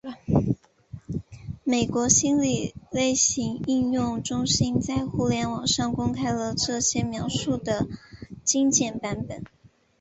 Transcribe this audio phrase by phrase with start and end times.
[1.63, 7.85] 美国心理类型应用中心在互联网上公开了这些描述的
[8.43, 9.43] 精简版本。